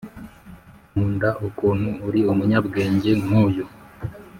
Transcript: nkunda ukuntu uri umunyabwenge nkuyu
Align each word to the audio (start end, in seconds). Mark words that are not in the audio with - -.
nkunda 0.91 1.29
ukuntu 1.47 1.89
uri 2.07 2.21
umunyabwenge 2.31 3.11
nkuyu 3.23 3.65